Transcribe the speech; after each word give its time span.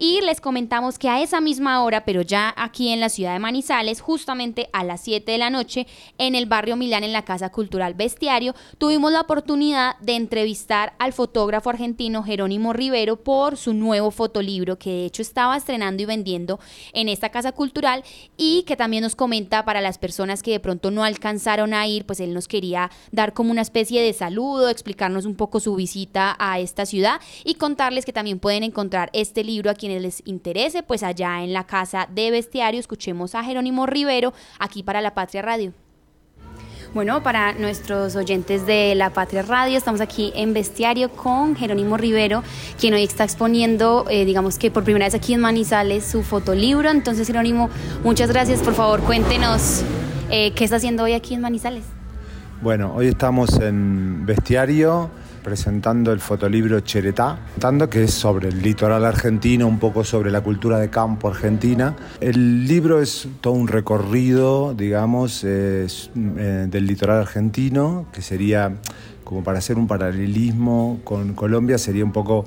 Y 0.00 0.20
les 0.20 0.40
comentamos 0.40 0.96
que 0.96 1.08
a 1.08 1.20
esa 1.20 1.40
misma 1.40 1.82
hora, 1.82 2.04
pero 2.04 2.22
ya 2.22 2.54
aquí 2.56 2.90
en 2.90 3.00
la 3.00 3.08
ciudad 3.08 3.32
de 3.32 3.40
Manizales, 3.40 4.00
justamente 4.00 4.68
a 4.72 4.84
las 4.84 5.00
7 5.00 5.32
de 5.32 5.38
la 5.38 5.50
noche, 5.50 5.88
en 6.18 6.36
el 6.36 6.46
barrio 6.46 6.76
Milán, 6.76 7.02
en 7.02 7.12
la 7.12 7.24
Casa 7.24 7.50
Cultural 7.50 7.94
Bestiario, 7.94 8.54
tuvimos 8.78 9.10
la 9.10 9.22
oportunidad 9.22 9.98
de 9.98 10.14
entrevistar 10.14 10.94
al 11.00 11.12
fotógrafo 11.12 11.70
argentino 11.70 12.22
Jerónimo 12.22 12.72
Rivero 12.72 13.16
por 13.16 13.56
su 13.56 13.74
nuevo 13.74 14.12
fotolibro, 14.12 14.78
que 14.78 14.90
de 14.90 15.06
hecho 15.06 15.20
estaba 15.20 15.56
estrenando 15.56 16.00
y 16.00 16.06
vendiendo 16.06 16.60
en 16.92 17.08
esta 17.08 17.30
Casa 17.30 17.50
Cultural 17.50 18.04
y 18.36 18.62
que 18.68 18.76
también 18.76 19.02
nos 19.02 19.16
comenta 19.16 19.64
para 19.64 19.80
las 19.80 19.98
personas 19.98 20.44
que 20.44 20.52
de 20.52 20.60
pronto 20.60 20.92
no 20.92 21.02
alcanzaron 21.02 21.74
a 21.74 21.88
ir, 21.88 22.06
pues 22.06 22.20
él 22.20 22.34
nos 22.34 22.46
quería 22.46 22.92
dar 23.10 23.34
como 23.34 23.50
una 23.50 23.62
especie 23.62 24.00
de 24.00 24.12
saludo, 24.12 24.68
explicarnos 24.68 25.24
un 25.24 25.34
poco 25.34 25.58
su 25.58 25.74
visita 25.74 26.36
a 26.38 26.60
esta 26.60 26.86
ciudad 26.86 27.20
y 27.42 27.54
contarles 27.54 28.04
que 28.04 28.12
también 28.12 28.38
pueden 28.38 28.62
encontrar 28.62 29.10
este 29.12 29.42
libro 29.42 29.72
a 29.72 29.74
quienes 29.88 30.02
les 30.02 30.22
interese, 30.26 30.82
pues 30.82 31.02
allá 31.02 31.42
en 31.42 31.54
la 31.54 31.64
casa 31.64 32.08
de 32.14 32.30
Bestiario. 32.30 32.78
Escuchemos 32.78 33.34
a 33.34 33.42
Jerónimo 33.42 33.86
Rivero 33.86 34.34
aquí 34.58 34.82
para 34.82 35.00
La 35.00 35.14
Patria 35.14 35.40
Radio. 35.40 35.72
Bueno, 36.92 37.22
para 37.22 37.52
nuestros 37.54 38.14
oyentes 38.16 38.66
de 38.66 38.94
La 38.94 39.10
Patria 39.10 39.42
Radio, 39.42 39.78
estamos 39.78 40.00
aquí 40.00 40.32
en 40.34 40.52
Bestiario 40.52 41.10
con 41.10 41.54
Jerónimo 41.54 41.96
Rivero, 41.96 42.42
quien 42.78 42.94
hoy 42.94 43.04
está 43.04 43.24
exponiendo, 43.24 44.06
eh, 44.10 44.24
digamos 44.24 44.58
que 44.58 44.70
por 44.70 44.84
primera 44.84 45.06
vez 45.06 45.14
aquí 45.14 45.34
en 45.34 45.40
Manizales, 45.40 46.04
su 46.04 46.22
fotolibro. 46.22 46.90
Entonces, 46.90 47.26
Jerónimo, 47.26 47.70
muchas 48.04 48.30
gracias. 48.30 48.60
Por 48.60 48.74
favor, 48.74 49.00
cuéntenos 49.00 49.84
eh, 50.30 50.52
qué 50.52 50.64
está 50.64 50.76
haciendo 50.76 51.04
hoy 51.04 51.12
aquí 51.12 51.34
en 51.34 51.40
Manizales. 51.40 51.84
Bueno, 52.60 52.92
hoy 52.94 53.08
estamos 53.08 53.58
en 53.60 54.26
Bestiario 54.26 55.10
presentando 55.48 56.12
el 56.12 56.20
fotolibro 56.20 56.80
Cheretá, 56.80 57.38
que 57.90 58.04
es 58.04 58.12
sobre 58.12 58.48
el 58.48 58.60
litoral 58.60 59.02
argentino, 59.06 59.66
un 59.66 59.78
poco 59.78 60.04
sobre 60.04 60.30
la 60.30 60.42
cultura 60.42 60.78
de 60.78 60.90
campo 60.90 61.28
argentina. 61.28 61.96
El 62.20 62.68
libro 62.68 63.00
es 63.00 63.26
todo 63.40 63.54
un 63.54 63.66
recorrido, 63.66 64.74
digamos, 64.74 65.42
eh, 65.44 65.86
del 66.14 66.86
litoral 66.86 67.22
argentino, 67.22 68.08
que 68.12 68.20
sería, 68.20 68.74
como 69.24 69.42
para 69.42 69.58
hacer 69.60 69.78
un 69.78 69.86
paralelismo 69.86 71.00
con 71.02 71.32
Colombia, 71.32 71.78
sería 71.78 72.04
un 72.04 72.12
poco, 72.12 72.44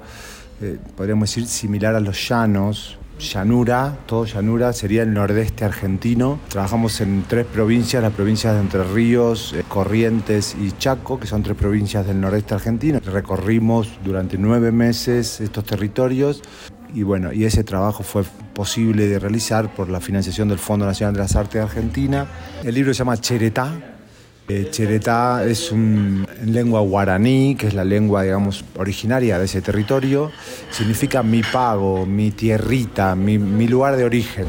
eh, 0.61 0.77
podríamos 0.95 1.27
decir, 1.27 1.47
similar 1.47 1.95
a 1.95 1.99
los 1.99 2.29
llanos, 2.29 2.99
llanura, 3.21 3.99
todo 4.05 4.25
llanura, 4.25 4.73
sería 4.73 5.03
el 5.03 5.13
nordeste 5.13 5.63
argentino. 5.63 6.39
Trabajamos 6.49 6.99
en 7.01 7.23
tres 7.27 7.45
provincias, 7.45 8.01
las 8.01 8.13
provincias 8.13 8.55
de 8.55 8.59
Entre 8.59 8.83
Ríos, 8.83 9.53
eh, 9.53 9.63
Corrientes 9.67 10.55
y 10.59 10.71
Chaco, 10.71 11.19
que 11.19 11.27
son 11.27 11.43
tres 11.43 11.55
provincias 11.55 12.05
del 12.05 12.19
nordeste 12.19 12.55
argentino. 12.55 12.99
Recorrimos 12.99 13.89
durante 14.03 14.37
nueve 14.37 14.71
meses 14.71 15.39
estos 15.39 15.63
territorios 15.63 16.41
y 16.93 17.03
bueno, 17.03 17.31
y 17.31 17.45
ese 17.45 17.63
trabajo 17.63 18.03
fue 18.03 18.23
posible 18.53 19.07
de 19.07 19.17
realizar 19.17 19.73
por 19.73 19.89
la 19.89 20.01
financiación 20.01 20.49
del 20.49 20.59
Fondo 20.59 20.85
Nacional 20.85 21.13
de 21.13 21.19
las 21.21 21.35
Artes 21.35 21.53
de 21.53 21.61
Argentina. 21.61 22.27
El 22.63 22.75
libro 22.75 22.93
se 22.93 22.99
llama 22.99 23.17
Cheretá, 23.17 23.90
Cheretá 24.71 25.43
es 25.45 25.71
un, 25.71 26.25
en 26.41 26.53
lengua 26.53 26.81
guaraní, 26.81 27.55
que 27.55 27.67
es 27.67 27.73
la 27.73 27.83
lengua, 27.83 28.23
digamos, 28.23 28.63
originaria 28.77 29.37
de 29.37 29.45
ese 29.45 29.61
territorio. 29.61 30.31
Significa 30.69 31.23
mi 31.23 31.43
pago, 31.43 32.05
mi 32.05 32.31
tierrita, 32.31 33.15
mi, 33.15 33.67
lugar 33.67 33.97
de 33.97 34.03
origen. 34.03 34.45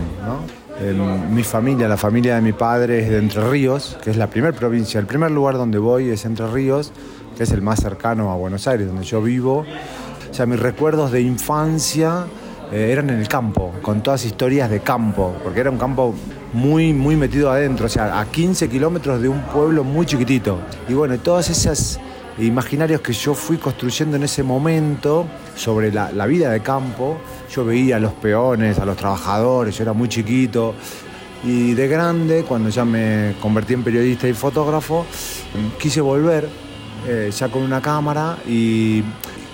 mi 1.30 1.42
familia, 1.42 1.88
la 1.88 1.96
familia 1.96 2.34
de 2.36 2.40
mi 2.40 2.52
padre 2.52 3.00
es 3.00 3.10
de 3.10 3.18
Entre 3.18 3.48
Ríos, 3.48 3.98
que 4.02 4.10
es 4.10 4.16
la 4.16 4.28
primera 4.28 4.56
provincia. 4.56 5.00
El 5.00 5.06
primer 5.06 5.30
lugar 5.30 5.56
donde 5.56 5.78
voy 5.78 6.10
es 6.10 6.24
Entre 6.24 6.46
Ríos, 6.46 6.92
que 7.36 7.44
es 7.44 7.50
el 7.52 7.62
más 7.62 7.80
cercano 7.80 8.30
a 8.30 8.36
Buenos 8.36 8.66
Aires, 8.68 8.86
donde 8.86 9.04
yo 9.04 9.22
vivo. 9.22 9.64
O 10.30 10.34
sea, 10.34 10.46
mis 10.46 10.60
recuerdos 10.60 11.12
de 11.12 11.20
infancia 11.20 12.26
eh, 12.72 12.90
eran 12.90 13.10
en 13.10 13.20
el 13.20 13.28
campo, 13.28 13.72
con 13.82 14.02
todas 14.02 14.24
historias 14.24 14.70
de 14.70 14.80
campo, 14.80 15.34
porque 15.42 15.60
era 15.60 15.70
un 15.70 15.78
campo 15.78 16.14
muy, 16.52 16.92
muy 16.92 17.16
metido 17.16 17.50
adentro, 17.50 17.86
o 17.86 17.88
sea, 17.88 18.20
a 18.20 18.26
15 18.26 18.68
kilómetros 18.68 19.20
de 19.22 19.28
un 19.28 19.40
pueblo 19.42 19.84
muy 19.84 20.06
chiquitito. 20.06 20.58
Y 20.88 20.94
bueno, 20.94 21.18
todas 21.18 21.48
esas 21.50 21.98
imaginarios 22.38 23.00
que 23.00 23.12
yo 23.12 23.34
fui 23.34 23.56
construyendo 23.56 24.16
en 24.16 24.22
ese 24.24 24.42
momento 24.42 25.26
sobre 25.56 25.92
la, 25.92 26.26
vida 26.26 26.50
de 26.50 26.60
campo, 26.60 27.18
yo 27.50 27.64
veía 27.64 27.96
a 27.96 28.00
los 28.00 28.12
peones, 28.12 28.78
a 28.78 28.84
los 28.84 28.96
trabajadores, 28.96 29.76
yo 29.76 29.82
era 29.82 29.92
muy 29.92 30.08
chiquito. 30.08 30.74
Y 31.44 31.74
de 31.74 31.88
grande, 31.88 32.44
cuando 32.46 32.68
ya 32.68 32.84
me 32.84 33.34
convertí 33.40 33.74
en 33.74 33.82
periodista 33.82 34.28
y 34.28 34.32
fotógrafo, 34.32 35.06
quise 35.78 36.00
volver 36.00 36.48
eh, 37.06 37.30
ya 37.36 37.48
con 37.48 37.62
una 37.62 37.80
cámara 37.80 38.36
y 38.46 39.02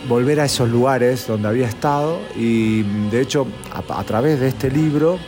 volver 0.06 0.40
a 0.40 0.44
esos 0.44 0.68
lugares 0.68 1.26
donde 1.26 1.48
había 1.48 1.66
estado 1.66 2.20
y 2.36 2.82
de 3.10 3.20
hecho 3.20 3.46
a 3.72 4.04
través 4.04 4.38
de 4.38 4.48
este 4.48 4.70
libro 4.70 5.18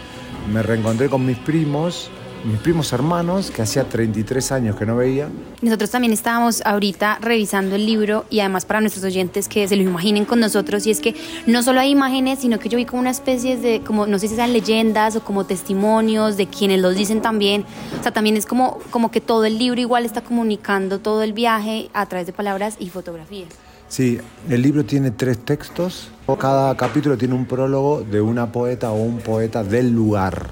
me 0.50 0.62
reencontré 0.62 1.08
con 1.08 1.24
mis 1.24 1.38
primos, 1.38 2.10
mis 2.44 2.58
primos 2.58 2.92
hermanos, 2.92 3.50
que 3.50 3.62
hacía 3.62 3.84
33 3.84 4.52
años 4.52 4.76
que 4.76 4.84
no 4.84 4.96
veía. 4.96 5.28
Nosotros 5.62 5.90
también 5.90 6.12
estábamos 6.12 6.62
ahorita 6.64 7.18
revisando 7.20 7.76
el 7.76 7.86
libro 7.86 8.24
y 8.30 8.40
además 8.40 8.64
para 8.64 8.80
nuestros 8.80 9.04
oyentes 9.04 9.48
que 9.48 9.68
se 9.68 9.76
lo 9.76 9.82
imaginen 9.82 10.24
con 10.24 10.40
nosotros, 10.40 10.86
y 10.86 10.90
es 10.90 11.00
que 11.00 11.14
no 11.46 11.62
solo 11.62 11.80
hay 11.80 11.90
imágenes, 11.90 12.40
sino 12.40 12.58
que 12.58 12.68
yo 12.68 12.78
vi 12.78 12.84
como 12.84 13.00
una 13.00 13.10
especie 13.10 13.56
de, 13.56 13.80
como 13.80 14.06
no 14.06 14.18
sé 14.18 14.28
si 14.28 14.34
sean 14.34 14.52
leyendas 14.52 15.16
o 15.16 15.22
como 15.22 15.44
testimonios 15.44 16.36
de 16.36 16.46
quienes 16.46 16.80
los 16.80 16.96
dicen 16.96 17.22
también. 17.22 17.64
O 17.98 18.02
sea, 18.02 18.12
también 18.12 18.36
es 18.36 18.46
como, 18.46 18.78
como 18.90 19.10
que 19.10 19.20
todo 19.20 19.44
el 19.44 19.58
libro 19.58 19.80
igual 19.80 20.04
está 20.04 20.22
comunicando 20.22 20.98
todo 20.98 21.22
el 21.22 21.32
viaje 21.32 21.90
a 21.92 22.06
través 22.06 22.26
de 22.26 22.32
palabras 22.32 22.76
y 22.78 22.88
fotografías. 22.88 23.48
Sí, 23.88 24.18
el 24.48 24.62
libro 24.62 24.84
tiene 24.84 25.10
tres 25.10 25.38
textos. 25.44 26.10
Cada 26.38 26.76
capítulo 26.76 27.16
tiene 27.16 27.34
un 27.34 27.46
prólogo 27.46 28.02
de 28.02 28.20
una 28.20 28.50
poeta 28.52 28.90
o 28.90 29.02
un 29.02 29.18
poeta 29.18 29.62
del 29.62 29.90
lugar. 29.90 30.48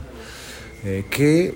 Eh, 0.84 1.06
que 1.10 1.54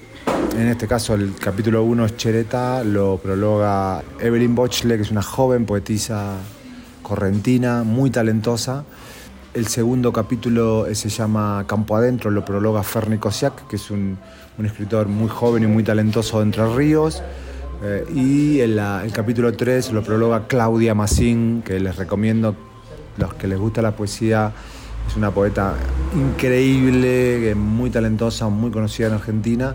en 0.56 0.68
este 0.68 0.86
caso 0.86 1.14
el 1.14 1.34
capítulo 1.34 1.82
1 1.82 2.06
es 2.06 2.16
Chereta, 2.16 2.84
lo 2.84 3.18
prologa 3.18 4.02
Evelyn 4.20 4.54
Bochle, 4.54 4.96
que 4.96 5.02
es 5.02 5.10
una 5.10 5.22
joven 5.22 5.66
poetisa 5.66 6.36
correntina, 7.02 7.84
muy 7.84 8.10
talentosa. 8.10 8.84
El 9.54 9.66
segundo 9.66 10.12
capítulo 10.12 10.86
se 10.94 11.08
llama 11.08 11.64
Campo 11.66 11.96
Adentro, 11.96 12.30
lo 12.30 12.44
prologa 12.44 12.82
Ferni 12.82 13.18
Kosiak, 13.18 13.66
que 13.66 13.76
es 13.76 13.90
un, 13.90 14.18
un 14.58 14.66
escritor 14.66 15.08
muy 15.08 15.28
joven 15.28 15.64
y 15.64 15.66
muy 15.66 15.84
talentoso 15.84 16.38
de 16.38 16.44
Entre 16.44 16.66
Ríos. 16.74 17.22
Eh, 17.84 18.04
y 18.14 18.60
el, 18.60 18.80
capítulo 19.12 19.52
3 19.52 19.92
lo 19.92 20.02
prologa 20.02 20.46
Claudia 20.46 20.94
Massín, 20.94 21.62
que 21.64 21.80
les 21.80 21.96
recomiendo, 21.96 22.54
los 23.16 23.34
que 23.34 23.46
les 23.46 23.58
gusta 23.58 23.82
la 23.82 23.92
poesía, 23.92 24.52
es 25.08 25.16
una 25.16 25.30
poeta 25.30 25.74
increíble, 26.14 27.54
muy 27.54 27.90
talentosa, 27.90 28.48
muy 28.48 28.70
conocida 28.70 29.08
en 29.08 29.14
Argentina. 29.14 29.74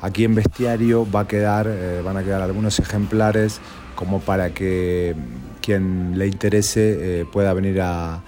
Aquí 0.00 0.24
en 0.24 0.34
Bestiario 0.34 1.10
va 1.10 1.20
a 1.20 1.28
quedar, 1.28 1.66
eh, 1.68 2.02
van 2.04 2.16
a 2.16 2.22
quedar 2.22 2.42
algunos 2.42 2.78
ejemplares 2.78 3.60
como 3.94 4.20
para 4.20 4.50
que 4.54 5.14
quien 5.60 6.18
le 6.18 6.26
interese 6.26 7.20
eh, 7.20 7.24
pueda 7.30 7.52
venir 7.54 7.80
a, 7.80 8.22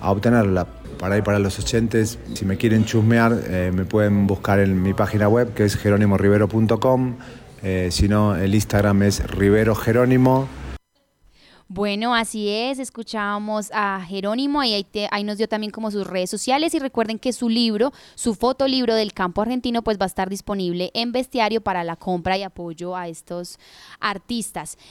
obtenerla. 0.00 0.66
Para 0.98 1.16
ir 1.16 1.24
para 1.24 1.38
los 1.38 1.58
oyentes, 1.58 2.18
si 2.34 2.44
me 2.44 2.56
quieren 2.56 2.84
chusmear, 2.84 3.32
me 3.72 3.84
pueden 3.84 4.26
buscar 4.26 4.60
en 4.60 4.82
mi 4.82 4.94
página 4.94 5.28
web 5.28 5.52
que 5.52 5.64
es 5.64 5.76
jerónimorivero.com 5.76 7.16
eh, 7.62 7.88
si 7.90 8.06
no, 8.06 8.36
el 8.36 8.54
Instagram 8.54 9.02
es 9.02 9.26
Rivero 9.26 9.74
Jerónimo. 9.74 10.46
Bueno, 11.68 12.14
así 12.14 12.48
es, 12.48 12.78
escuchábamos 12.78 13.70
a 13.72 14.00
Jerónimo, 14.00 14.60
ahí, 14.60 14.86
ahí, 15.10 15.24
nos 15.24 15.36
dio 15.36 15.48
también 15.48 15.72
como 15.72 15.90
sus 15.90 16.06
redes 16.06 16.30
sociales 16.30 16.72
y 16.74 16.78
recuerden 16.78 17.18
que 17.18 17.32
su 17.32 17.48
libro, 17.48 17.92
su 18.14 18.36
fotolibro 18.36 18.94
del 18.94 19.12
campo 19.12 19.42
argentino, 19.42 19.82
pues 19.82 19.98
va 19.98 20.04
a 20.04 20.06
estar 20.06 20.30
disponible 20.30 20.92
en 20.94 21.10
Bestiario 21.10 21.60
para 21.60 21.82
la 21.82 21.96
compra 21.96 22.38
y 22.38 22.44
apoyo 22.44 22.94
a 22.94 23.08
estos 23.08 23.58
artistas. 23.98 24.78